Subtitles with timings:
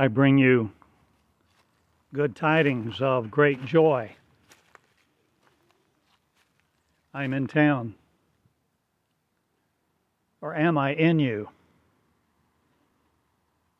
[0.00, 0.70] I bring you
[2.14, 4.10] good tidings of great joy.
[7.12, 7.94] I'm in town.
[10.40, 11.50] Or am I in you?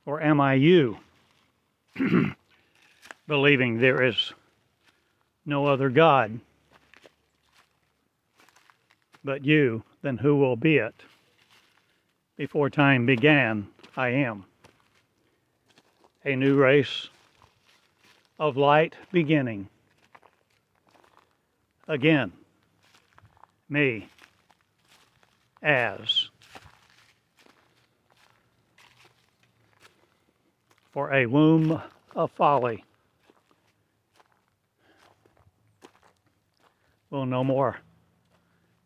[0.05, 0.99] Or am I you?
[3.27, 4.35] Believing there is
[5.47, 6.39] no other God
[9.25, 11.03] but you, then who will be it?
[12.37, 14.45] Before time began, I am.
[16.23, 17.09] A new race
[18.39, 19.69] of light beginning.
[21.89, 22.33] Again,
[23.71, 24.07] me
[25.63, 26.29] as
[30.91, 31.81] for a womb
[32.15, 32.85] of folly
[37.09, 37.79] will no more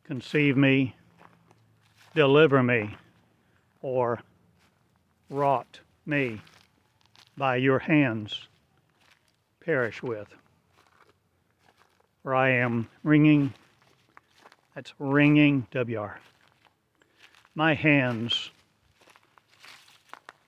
[0.05, 0.95] conceive me,
[2.14, 2.97] deliver me,
[3.83, 4.20] or
[5.28, 6.41] rot me
[7.37, 8.48] by your hands
[9.64, 10.28] perish with.
[12.22, 13.53] For I am wringing,
[14.75, 16.19] that's wringing, WR,
[17.55, 18.50] my hands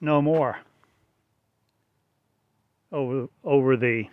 [0.00, 0.58] no more
[2.92, 4.08] over, over the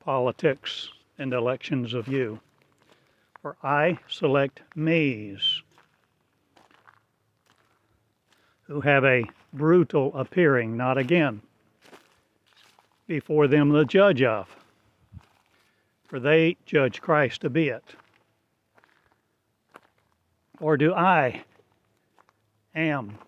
[0.00, 2.40] politics and elections of you.
[3.42, 5.62] For I select me's
[8.66, 11.42] who have a brutal appearing, not again,
[13.06, 14.54] before them the judge of,
[16.04, 17.94] for they judge Christ to be it.
[20.60, 21.44] Or do I
[22.74, 23.18] am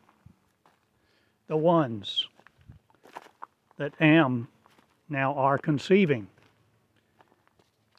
[1.46, 2.26] the ones
[3.76, 4.48] that am
[5.08, 6.28] now are conceiving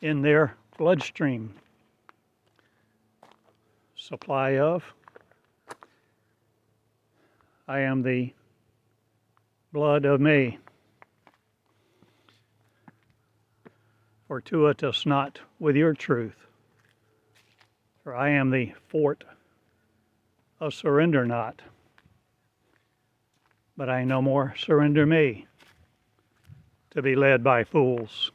[0.02, 1.53] in their bloodstream
[3.95, 4.83] supply of
[7.72, 8.33] I am the
[9.72, 10.58] blood of me.
[14.27, 16.36] Fortuitous not with your truth,
[18.04, 19.23] for I am the fort
[20.59, 21.61] of surrender not.
[23.77, 25.48] But I no more surrender me
[26.89, 28.33] to be led by fools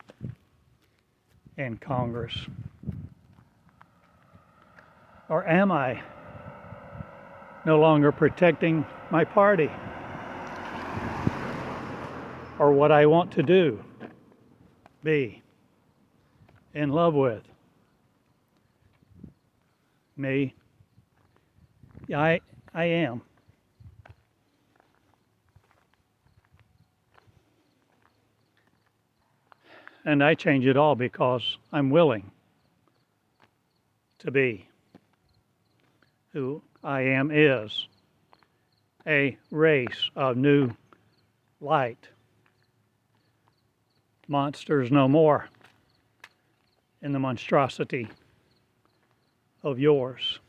[1.58, 2.46] in Congress.
[5.28, 6.02] Or am I
[7.66, 9.70] no longer protecting my party
[12.58, 13.82] or what I want to do,
[15.04, 15.42] be
[16.74, 17.42] in love with.
[20.16, 20.54] Me,
[22.14, 22.40] I,
[22.74, 23.20] I am.
[30.04, 32.30] And I change it all because I'm willing
[34.20, 34.68] to be
[36.32, 37.88] who I am is
[39.06, 40.70] a race of new
[41.60, 42.08] light.
[44.28, 45.48] Monsters no more
[47.02, 48.08] in the monstrosity
[49.62, 50.40] of yours.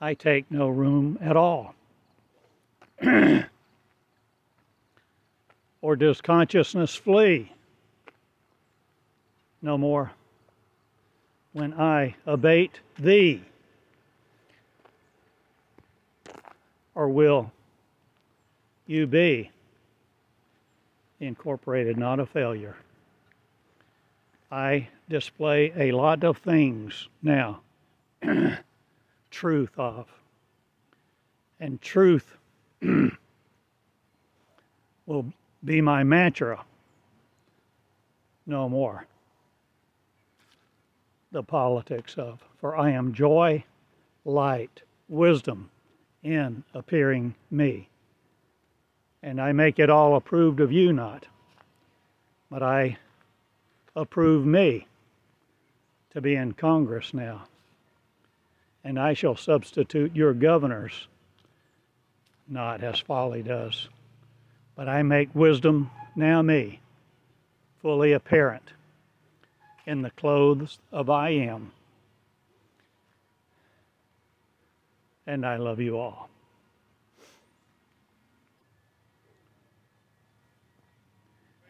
[0.00, 1.74] I take no room at all.
[5.82, 7.52] or does consciousness flee?
[9.60, 10.12] No more.
[11.52, 13.42] When I abate thee,
[16.94, 17.50] or will
[18.86, 19.50] you be
[21.20, 22.76] incorporated, not a failure?
[24.50, 27.60] I display a lot of things now,
[29.30, 30.06] truth of,
[31.58, 32.36] and truth
[35.06, 35.26] will
[35.64, 36.64] be my mantra
[38.46, 39.06] no more.
[41.32, 43.64] The politics of, for I am joy,
[44.24, 45.70] light, wisdom,
[46.24, 47.88] in appearing me.
[49.22, 51.26] And I make it all approved of you not,
[52.50, 52.96] but I
[53.94, 54.86] approve me
[56.10, 57.44] to be in Congress now.
[58.82, 61.06] And I shall substitute your governors,
[62.48, 63.88] not as folly does,
[64.74, 66.80] but I make wisdom now me,
[67.80, 68.72] fully apparent
[69.86, 71.72] in the clothes of I am.
[75.26, 76.28] And I love you all.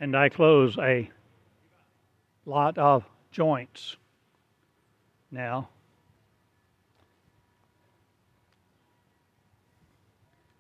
[0.01, 1.11] And I close a
[2.47, 3.97] lot of joints
[5.31, 5.69] now.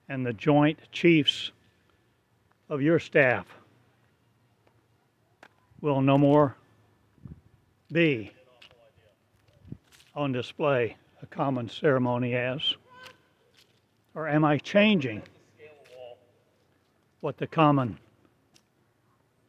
[0.08, 1.50] And the joint chiefs
[2.68, 3.46] of your staff
[5.80, 6.56] will no more
[7.92, 8.32] be
[10.14, 12.76] on display a common ceremony as.
[14.14, 15.22] Or am I changing
[17.20, 17.98] what the common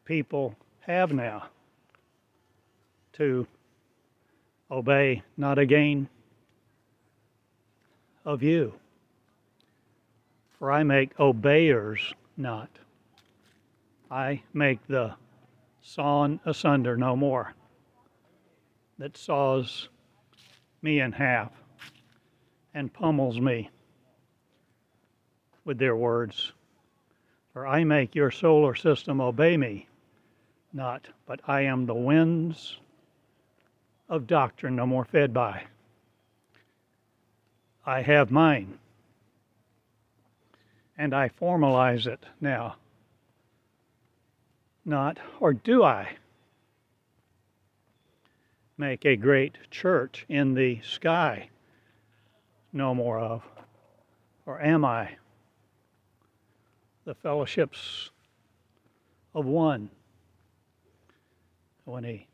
[0.06, 1.48] people have now
[3.14, 3.46] to
[4.72, 6.08] obey not again
[8.24, 8.74] of you.
[10.58, 12.70] For I make obeyers not.
[14.10, 15.14] I make the
[15.82, 17.54] sawn asunder no more
[18.98, 19.90] that saws
[20.82, 21.52] me in half
[22.74, 23.70] and pummels me
[25.66, 26.54] with their words.
[27.52, 29.88] For I make your solar system obey me,
[30.72, 32.78] not, but I am the winds
[34.08, 35.64] of doctrine no more fed by.
[37.86, 38.78] I have mine,
[40.98, 42.76] and I formalize it now.
[44.84, 46.18] Not, or do I
[48.78, 51.50] make a great church in the sky
[52.74, 53.44] no more of?
[54.46, 55.16] Or am I
[57.06, 58.10] the fellowships
[59.34, 59.90] of one?
[61.86, 62.28] He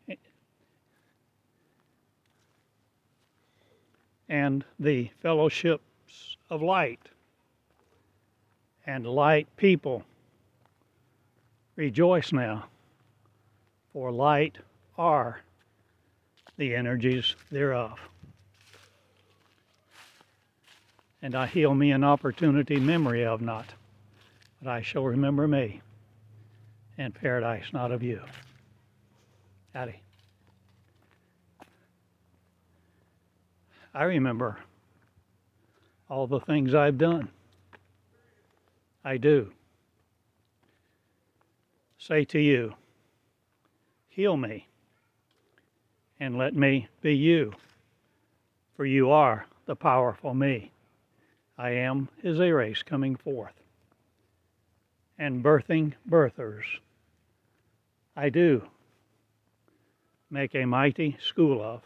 [4.31, 7.01] and the fellowships of light
[8.87, 10.05] and light people
[11.75, 12.63] rejoice now,
[13.91, 14.57] for light
[14.97, 15.41] are
[16.55, 17.99] the energies thereof.
[21.21, 23.65] And I heal me an opportunity memory of not,
[24.61, 25.81] but I shall remember me,
[26.97, 28.21] and paradise not of you.
[29.73, 30.01] Addie.
[33.93, 34.57] I remember
[36.09, 37.29] all the things I've done.
[39.03, 39.51] I do.
[41.97, 42.73] Say to you,
[44.09, 44.67] heal me
[46.19, 47.51] and let me be you,
[48.75, 50.71] for you are the powerful me.
[51.57, 53.60] I am his race coming forth
[55.21, 56.63] and birthing birthers.
[58.17, 58.63] I do
[60.31, 61.83] make a mighty school of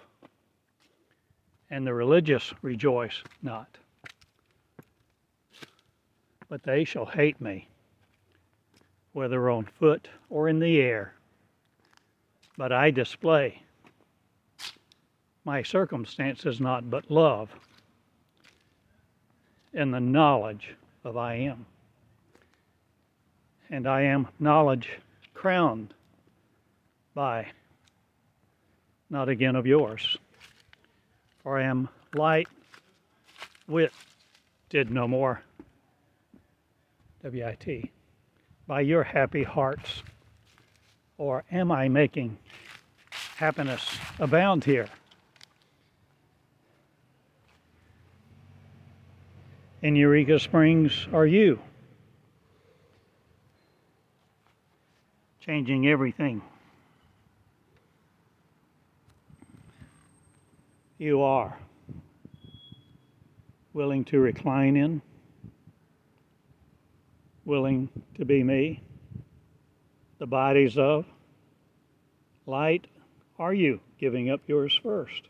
[1.70, 3.68] and the religious rejoice not.
[6.48, 7.68] But they shall hate me,
[9.12, 11.14] whether on foot or in the air.
[12.56, 13.64] But I display
[15.44, 17.50] my circumstances not but love
[19.74, 20.74] and the knowledge
[21.04, 21.66] of I am.
[23.70, 24.90] And I am knowledge
[25.34, 25.94] crowned
[27.14, 27.48] by
[29.10, 30.18] not again of yours
[31.46, 32.48] For I am light,
[33.68, 33.94] wit,
[34.70, 35.44] did no more.
[37.22, 37.92] W-I-T.
[38.66, 40.02] By your happy hearts.
[41.20, 42.40] Or am I making
[43.36, 44.88] happiness abound here?
[49.84, 51.60] In Eureka Springs are you?
[55.46, 56.42] Changing everything.
[60.98, 61.58] you are
[63.74, 65.02] willing to recline in,
[67.44, 68.82] willing to be me,
[70.20, 71.06] the bodies of
[72.46, 72.88] light,
[73.38, 75.24] are you giving up yours first?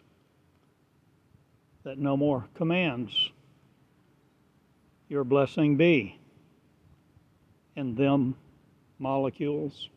[1.83, 3.31] That no more commands
[5.09, 6.19] your blessing be
[7.75, 8.35] in them
[8.99, 9.89] molecules.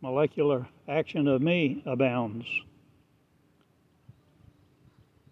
[0.00, 2.46] Molecular action of me abounds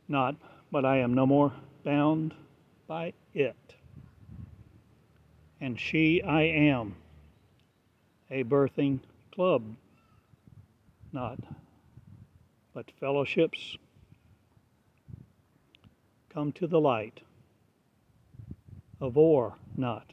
[0.09, 0.37] not,
[0.71, 1.53] but I am no more
[1.85, 2.35] bound
[2.87, 3.57] by it.
[5.61, 6.97] And she I am,
[8.31, 9.01] a birthing
[9.33, 9.63] club,
[11.13, 11.39] not,
[12.75, 13.77] but fellowships
[16.29, 17.21] come to the light
[19.01, 20.13] of or not,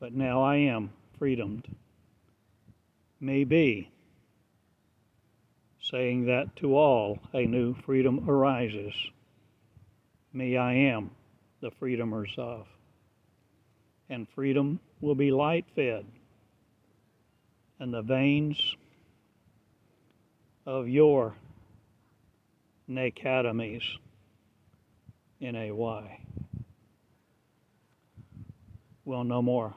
[0.00, 1.68] but now I am freedomed.
[3.20, 3.90] May be
[5.80, 8.92] saying that to all a new freedom arises.
[10.32, 11.10] Me I am
[11.60, 12.66] the freedomers of.
[14.08, 16.04] And freedom will be light fed,
[17.80, 18.76] and the veins
[20.64, 21.34] of your
[22.88, 23.82] academies
[25.40, 26.20] in a Y
[29.04, 29.74] will no more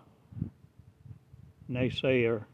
[1.70, 2.46] naysayer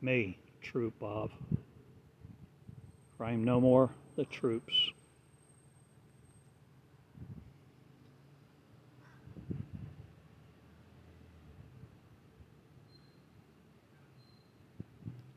[0.00, 1.30] me troop of
[3.18, 4.72] for I am no more the troops.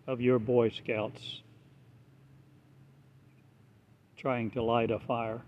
[0.06, 1.41] Of your Boy Scouts
[4.18, 5.41] trying to light a fire.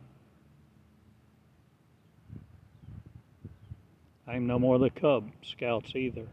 [4.26, 6.26] I'm no more the Cub Scouts either.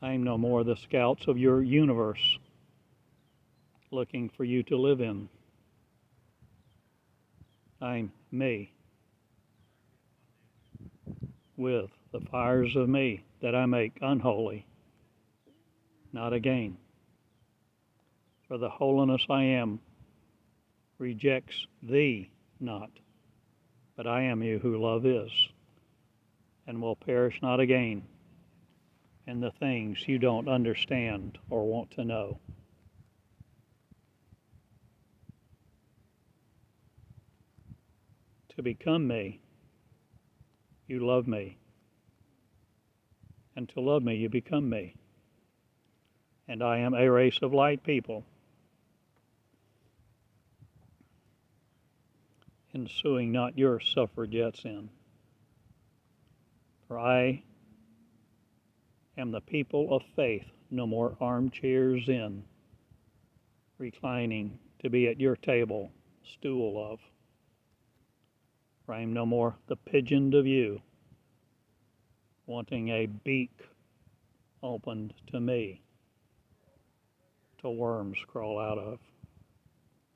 [0.00, 2.38] I'm no more the scouts of your universe
[3.90, 5.28] looking for you to live in.
[7.80, 8.72] I'm me
[11.56, 14.66] with the fires of me that I make unholy,
[16.12, 16.76] not again.
[18.46, 19.80] For the holiness I am
[20.98, 22.90] rejects thee not,
[23.96, 25.30] but I am you who love is,
[26.68, 28.02] and will perish not again
[29.28, 32.38] in the things you don't understand or want to know.
[38.56, 39.42] To become me,
[40.86, 41.58] you love me.
[43.54, 44.96] And to love me, you become me.
[46.48, 48.24] And I am a race of light people.
[52.74, 54.88] Ensuing not your suffragettes in.
[56.86, 57.42] For I
[59.18, 62.44] am the people of faith, no more armchairs in,
[63.78, 65.90] reclining to be at your table,
[66.22, 67.00] stool of.
[68.86, 70.80] For I am no more the pigeon of you,
[72.46, 73.50] wanting a beak
[74.62, 75.82] opened to me,
[77.60, 79.00] to worms crawl out of.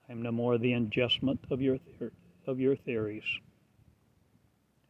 [0.09, 1.78] I am no more the adjustment of your,
[2.47, 3.25] of your theories.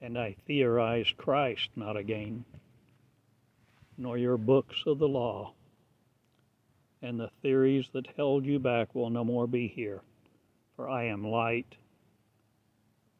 [0.02, 2.44] And I theorize Christ not again,
[3.96, 5.52] nor your books of the law.
[7.02, 10.02] And the theories that held you back will no more be here,
[10.76, 11.76] for I am light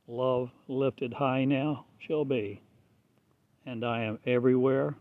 [0.07, 2.61] love lifted high now shall be,
[3.65, 4.95] and I am everywhere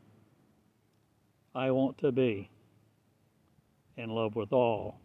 [1.53, 2.49] I want to be,
[3.97, 4.99] in love with all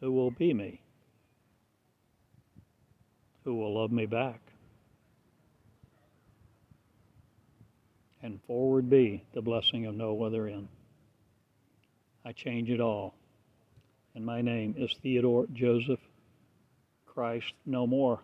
[0.00, 0.82] who will be me,
[3.44, 4.40] who will love me back.
[8.26, 10.66] And forward be the blessing of no other end.
[12.24, 13.14] I change it all.
[14.16, 16.00] And my name is Theodore Joseph
[17.06, 18.18] Christ no more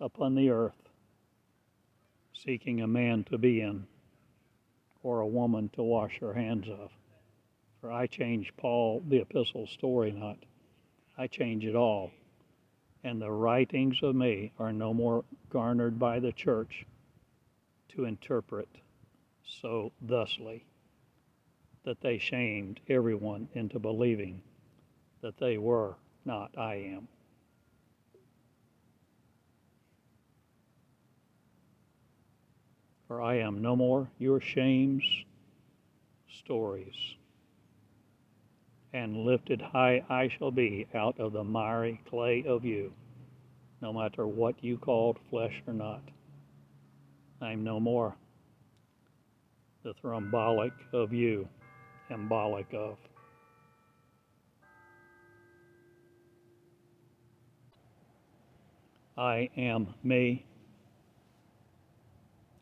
[0.00, 0.88] upon the earth,
[2.32, 3.86] seeking a man to be in
[5.04, 6.90] or a woman to wash her hands of.
[7.80, 10.38] For I change Paul, the epistle story not.
[11.16, 12.10] I change it all.
[13.04, 16.84] And the writings of me are no more garnered by the church
[17.90, 18.68] to interpret
[19.46, 20.64] so thusly
[21.84, 24.42] that they shamed everyone into believing
[25.20, 27.08] that they were not I am.
[33.14, 35.04] for I am no more your shames,
[36.42, 37.14] stories.
[38.92, 42.92] And lifted high I shall be out of the miry clay of you,
[43.80, 46.02] no matter what you called flesh or not.
[47.40, 48.16] I'm no more
[49.84, 51.46] the thrombotic of you,
[52.10, 52.96] embolic of.
[59.16, 60.44] I am me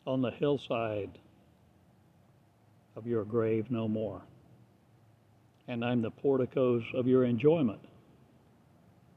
[0.05, 1.17] on the hillside
[2.97, 4.21] of your grave no more.
[5.69, 7.79] And I'm the porticos of your enjoyment.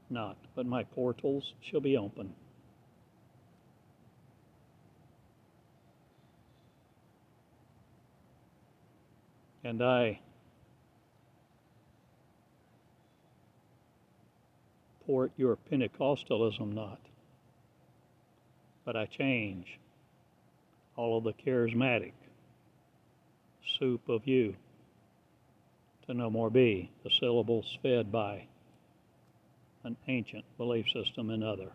[0.08, 2.32] Not, but my portals shall be open.
[9.66, 10.20] And I
[15.04, 17.00] port your Pentecostalism not,
[18.84, 19.80] but I change
[20.94, 22.12] all of the charismatic
[23.76, 24.54] soup of you
[26.06, 28.46] to no more be the syllables fed by
[29.82, 31.72] an ancient belief system and other.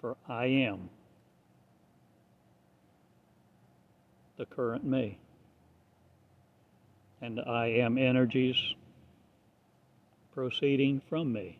[0.00, 0.90] For I am
[4.38, 5.18] the current me.
[7.20, 8.74] And I am energies
[10.32, 11.58] proceeding from me.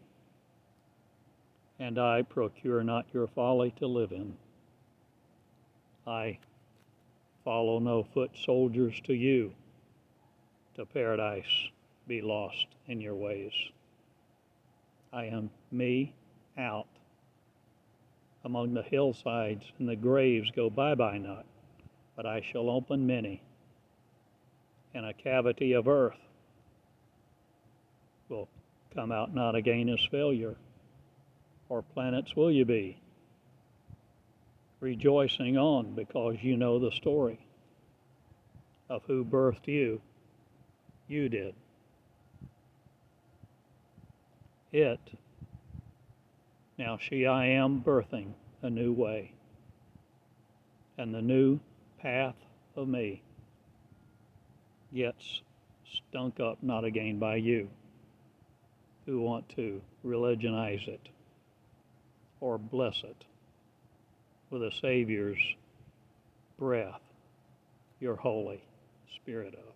[1.78, 4.36] And I procure not your folly to live in.
[6.06, 6.38] I
[7.44, 9.52] follow no foot soldiers to you,
[10.76, 11.70] to paradise
[12.06, 13.52] be lost in your ways.
[15.12, 16.14] I am me
[16.56, 16.86] out
[18.44, 21.44] among the hillsides, and the graves go bye bye not,
[22.16, 23.42] but I shall open many,
[24.98, 26.18] and a cavity of earth
[28.28, 28.48] will
[28.92, 30.56] come out not again as failure.
[31.68, 33.00] Or planets will you be?
[34.80, 37.38] rejoicing on because you know the story
[38.88, 40.00] of who birthed you.
[41.08, 41.54] You did.
[44.72, 45.00] It,
[46.76, 49.32] now she I am birthing a new way.
[50.96, 51.58] And the new
[52.00, 52.36] path
[52.76, 53.22] of me
[54.94, 55.42] gets
[56.08, 57.68] stunk up not again by you
[59.06, 61.08] who want to religionize it
[62.40, 63.24] or bless it
[64.50, 65.38] with a Savior's
[66.58, 67.00] breath,
[68.00, 68.62] your Holy
[69.14, 69.74] Spirit of.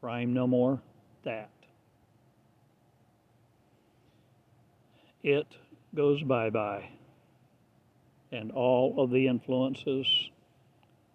[0.00, 0.80] For I am no more
[1.24, 1.50] that.
[5.22, 5.46] It
[5.94, 6.88] goes bye bye,
[8.32, 10.06] and all of the influences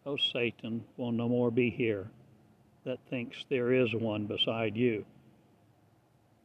[0.06, 2.08] of Satan will no more be here
[2.88, 5.06] that thinks there is one beside you.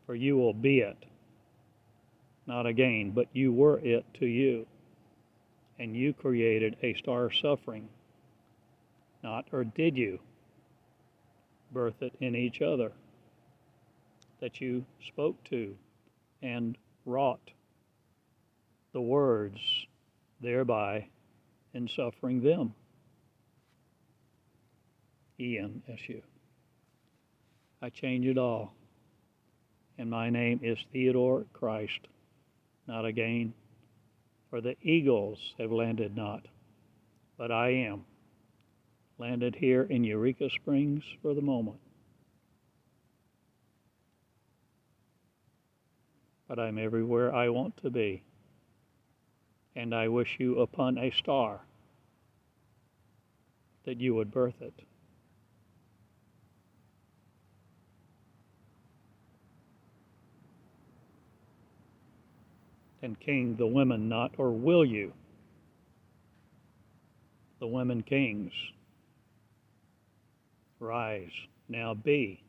[0.06, 1.04] For you will be it,
[2.48, 4.66] not again, but you were it to you.
[5.78, 7.88] And you created a star suffering,
[9.22, 10.18] not, or did you
[11.72, 12.92] birth it in each other
[14.40, 15.76] that you spoke to
[16.42, 17.52] and wrought
[18.92, 19.60] the words
[20.40, 21.06] thereby
[21.72, 22.74] in suffering them?
[25.38, 26.20] Ian S.U.
[27.82, 28.72] I change it all.
[29.98, 31.98] And my name is Theodore Christ,
[32.86, 33.52] not again,
[34.48, 36.46] for the eagles have landed not,
[37.36, 38.04] but I am,
[39.18, 41.80] landed here in Eureka Springs for the moment.
[46.46, 48.22] But I'm everywhere I want to be,
[49.74, 51.60] and I wish you upon a star
[53.84, 54.74] that you would birth it.
[63.02, 65.12] And king the women not, or will you?
[67.58, 68.52] The women kings.
[70.78, 71.32] Rise,
[71.68, 72.42] now be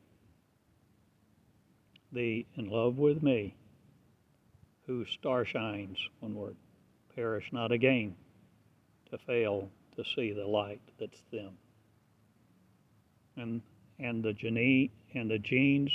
[2.12, 3.56] the in love with me,
[4.86, 6.56] whose star shines, one word,
[7.16, 8.16] perish not again,
[9.10, 11.58] to fail to see the light that's them.
[13.36, 13.62] And
[14.00, 15.92] and the gene and the genes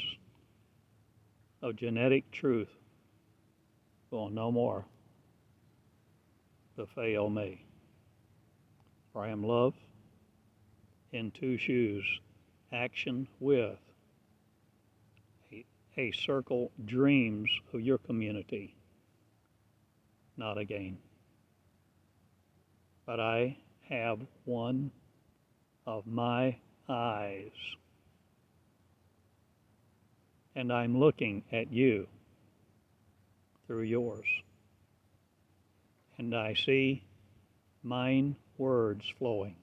[1.62, 2.68] of genetic truth
[4.11, 4.85] will no more
[6.94, 7.64] fail me.
[9.12, 9.75] For I am love
[11.12, 12.05] in two shoes,
[12.73, 13.79] action with
[15.53, 15.64] a,
[15.97, 18.77] a circle dreams of your community,
[20.37, 20.99] not again.
[23.07, 23.57] But I
[23.88, 24.90] have one
[25.87, 26.57] of my
[26.88, 27.51] eyes,
[30.55, 32.07] and I'm looking at you
[33.68, 34.26] through yours.
[36.16, 37.04] And I see
[37.85, 39.54] mine words flowing.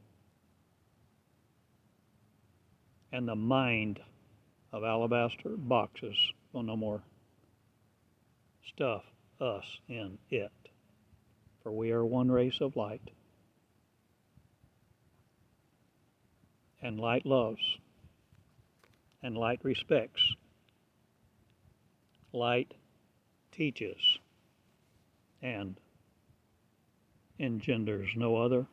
[3.12, 4.00] And the mind
[4.72, 6.16] of alabaster boxes
[6.54, 7.02] will no more
[8.74, 9.04] stuff
[9.42, 10.52] us in it.
[11.64, 13.10] For we are one race of light.
[16.82, 17.62] And light loves.
[19.24, 20.22] And light respects.
[22.32, 22.72] Light
[23.56, 24.20] teaches
[25.42, 25.80] and
[27.40, 28.66] engenders no other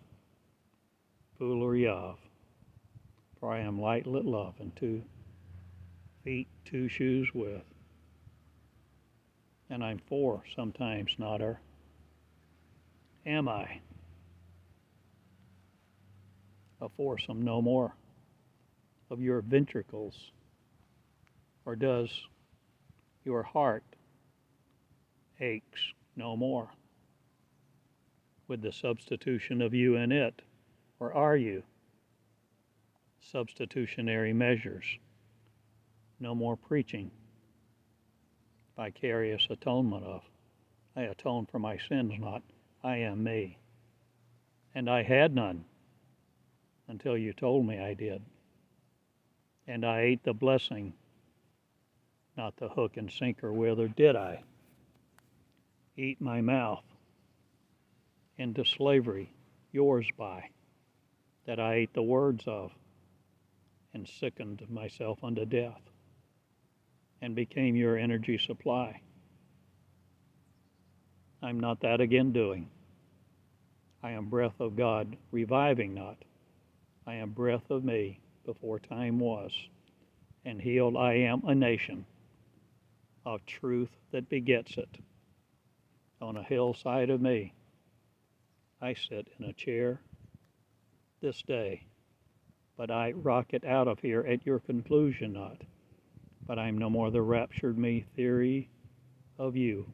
[1.39, 2.17] fool or yav.
[3.39, 5.03] For I am light lit love and two
[6.25, 7.63] feet, two shoes with.
[9.71, 11.61] And I'm four sometimes, not her.
[13.27, 13.81] Am I?
[16.81, 17.95] A foursome no more
[19.11, 20.33] of your ventricles?
[21.65, 22.11] Or does
[23.25, 23.85] your heart
[25.43, 26.71] aches no more
[28.49, 30.43] with the substitution of you in it?
[31.01, 31.63] Or are you?
[33.21, 34.85] Substitutionary measures.
[36.21, 37.11] No more preaching.
[38.77, 40.23] Vicarious atonement of.
[40.95, 42.43] I atone for my sins, not
[42.85, 43.59] I am me.
[44.75, 45.65] And I had none
[46.89, 48.23] until you told me I did.
[49.67, 50.93] And I ate the blessing,
[52.37, 54.43] not the hook and sinker, whither did I?
[56.03, 56.83] Eat my mouth
[58.37, 59.33] into slavery,
[59.71, 60.49] yours by,
[61.47, 62.73] that I ate the words of,
[63.95, 65.81] and sickened myself unto death,
[67.21, 69.01] and became your energy supply.
[71.41, 72.69] I'm not that again doing.
[74.03, 76.17] I am breath of God, reviving not.
[77.07, 79.53] I am breath of me before time was,
[80.45, 82.05] and healed I am a nation
[83.25, 84.89] of truth that begets it
[86.23, 87.53] on a hillside of me.
[88.81, 90.01] I sit in a chair
[91.21, 91.87] this day,
[92.77, 95.59] but I rocket out of here at your conclusion not.
[96.47, 98.71] But I'm no more the raptured me theory
[99.39, 99.87] of you.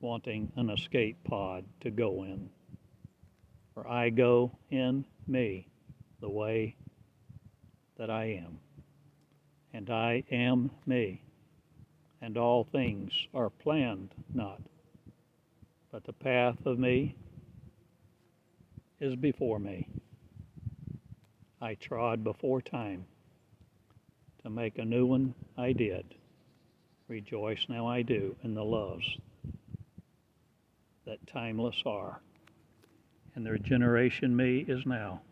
[0.00, 2.50] wanting an escape pod to go in.
[3.74, 5.68] For I go in me
[6.20, 6.76] the way
[7.98, 8.58] that I am,
[9.72, 11.22] and I am me,
[12.20, 14.60] and all things are planned not,
[15.92, 17.14] but the path of me
[19.00, 19.88] is before me.
[21.60, 23.04] I trod before time
[24.42, 26.14] to make a new one I did.
[27.08, 29.04] Rejoice now I do in the loves
[31.06, 32.20] that timeless are.
[33.34, 35.22] And their generation me is now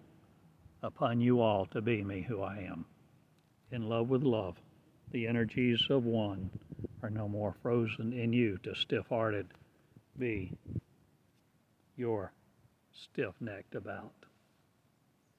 [0.82, 2.84] upon you all to be me who I am.
[3.70, 4.56] In love with love,
[5.12, 6.50] the energies of one
[7.02, 9.46] are no more frozen in you to stiff hearted
[10.18, 10.52] be
[11.96, 12.32] your
[12.92, 14.12] stiff necked about.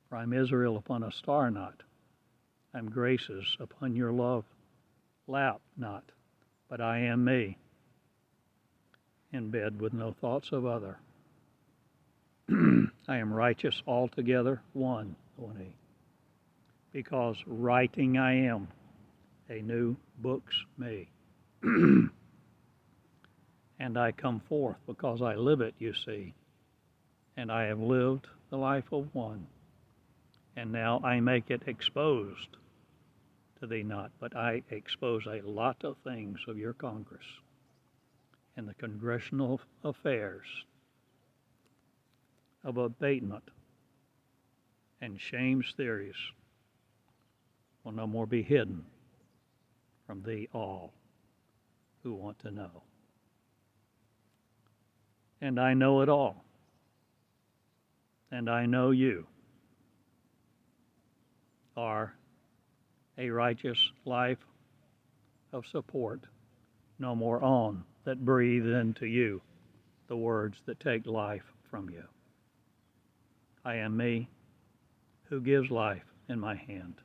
[0.10, 1.84] For I'm Israel upon a star knot.
[2.74, 4.46] I'm graces upon your love
[5.28, 6.04] lap not,
[6.70, 7.58] but I am me
[9.32, 10.98] in bed with no thoughts of other.
[12.50, 15.76] I am righteous altogether, one, one E.
[16.92, 18.68] Because writing I am,
[19.50, 21.10] a new book's me.
[23.80, 26.34] and I come forth because I live it, you see.
[27.38, 29.48] And I have lived the life of one.
[30.56, 32.58] And now I make it exposed
[33.60, 37.26] to thee not, but I expose a lot of things of your Congress
[38.58, 40.46] and the congressional affairs
[42.66, 43.44] of abatement
[45.02, 46.16] and shame's theories
[47.84, 48.84] will no more be hidden
[50.06, 50.92] from thee all
[52.04, 52.84] who want to know.
[55.42, 56.44] And I know it all.
[58.32, 59.26] And I know you
[61.76, 62.14] are
[63.18, 64.38] a righteous life
[65.52, 66.22] of support,
[67.00, 69.42] no more on that breathe into you
[70.08, 72.04] the words that take life from you.
[73.64, 74.30] I am me
[75.26, 76.96] who gives life in my hand,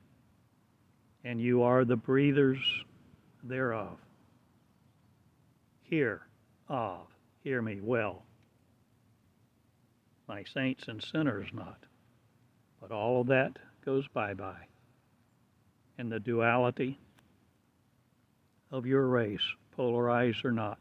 [1.25, 2.59] and you are the breathers
[3.43, 3.99] thereof.
[5.83, 6.23] Hear
[6.69, 7.07] of,
[7.45, 8.25] hear me well.
[10.27, 11.79] My saints and sinners not,
[12.81, 14.67] but all of that goes bye bye.
[15.99, 16.99] And the duality
[18.73, 20.79] of your race, polarized or not,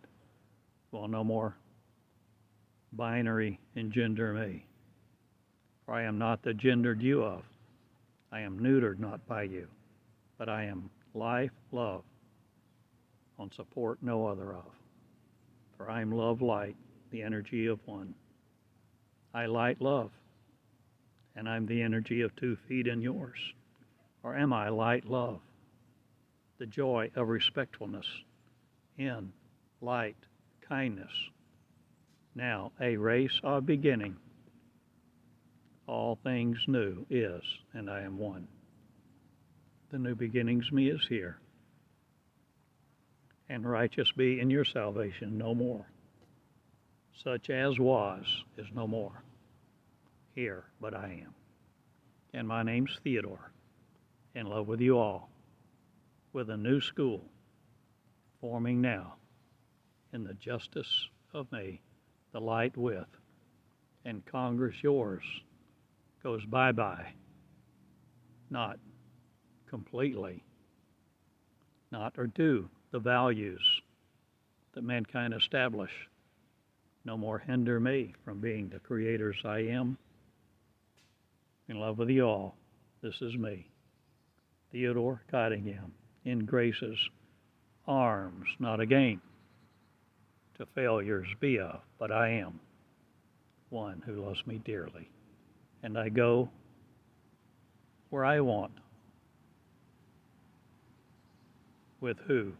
[0.92, 1.56] will no more
[2.94, 4.66] binary engender me.
[5.86, 7.44] For I am not the gendered you of.
[8.32, 9.68] I am neutered not by you,
[10.38, 12.04] but I am life, love,
[13.38, 14.83] on support no other of.
[15.78, 16.76] For I am love light,
[17.12, 18.14] the energy of one.
[19.34, 20.12] I light love,
[21.36, 23.40] and I'm the energy of two feet in yours.
[24.24, 25.40] Or am I light love,
[26.60, 28.06] the joy of respectfulness
[28.98, 29.34] in
[29.82, 30.16] light,
[30.62, 31.12] kindness?
[32.36, 34.16] Now, a race of beginning
[35.88, 37.42] all things new is,
[37.74, 38.48] and I am one.
[39.92, 41.38] The new beginnings me is here.
[43.54, 45.86] And righteous be in your salvation no more.
[47.24, 48.26] Such as was
[48.58, 49.24] is no more.
[50.34, 51.36] Here, but I am.
[52.34, 53.52] And my name's Theodore.
[54.34, 55.30] In love with you all.
[56.34, 57.24] With a new school
[58.42, 59.18] forming now
[60.14, 61.80] in the justice of me,
[62.32, 63.06] the light with,
[64.04, 65.24] and Congress yours
[66.24, 67.14] goes bye bye.
[68.50, 68.80] Not
[69.68, 70.44] completely.
[71.92, 73.82] Not or do the values
[74.74, 75.90] that mankind establish
[77.06, 79.98] no more hinder me from being the creators I am.
[81.68, 82.56] In love with you all,
[83.02, 83.68] this is me,
[84.72, 85.92] Theodore Cottingham,
[86.24, 87.00] in grace's
[87.88, 89.22] arms, not a game
[90.60, 92.60] to failures be of, but I am
[93.72, 95.10] one who loves me dearly
[95.82, 96.48] and I go
[98.12, 98.74] where I want.
[102.00, 102.54] With who?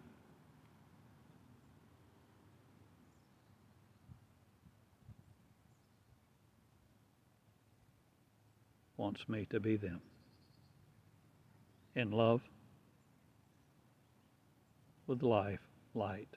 [9.04, 10.00] Wants me to be them.
[11.94, 12.40] In love,
[15.08, 15.60] with life,
[15.94, 16.30] light,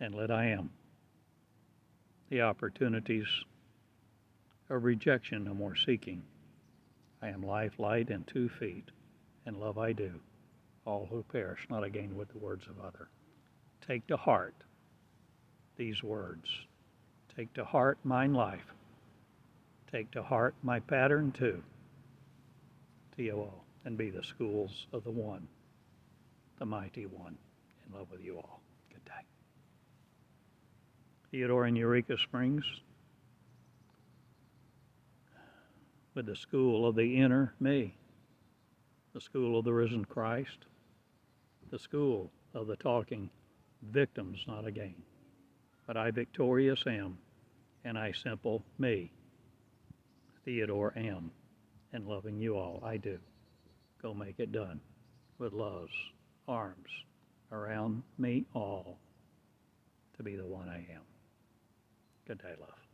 [0.00, 0.70] and let I am.
[2.30, 3.26] The opportunities
[4.70, 6.22] of rejection no more seeking.
[7.20, 8.90] I am life, light, and two feet,
[9.44, 10.18] and love I do,
[10.86, 13.10] all who perish not again with the words of other.
[13.86, 14.54] Take to heart
[15.76, 16.48] these words.
[17.36, 18.64] Take to heart mine life.
[19.92, 21.62] Take to heart my pattern too.
[23.16, 23.52] T-O-O,
[23.84, 25.48] and be the schools of the one,
[26.58, 27.36] the mighty one,
[27.86, 28.60] in love with you all.
[28.92, 29.26] Good day.
[31.30, 32.64] Theodore in Eureka Springs
[36.14, 37.94] with the school of the inner me,
[39.12, 40.66] the school of the risen Christ,
[41.70, 43.28] the school of the talking
[43.82, 44.94] victims, not again.
[45.86, 47.18] But I victorious am,
[47.84, 49.10] and I simple me,
[50.44, 51.30] Theodore am,
[51.92, 53.18] and loving you all, I do.
[54.02, 54.80] Go make it done
[55.38, 55.92] with love's
[56.48, 56.88] arms
[57.52, 58.98] around me all
[60.16, 61.02] to be the one I am.
[62.26, 62.89] Good day, love.